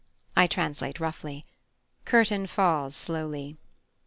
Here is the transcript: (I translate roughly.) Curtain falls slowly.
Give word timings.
(I 0.35 0.47
translate 0.47 0.99
roughly.) 0.99 1.45
Curtain 2.05 2.47
falls 2.47 2.95
slowly. 2.95 3.57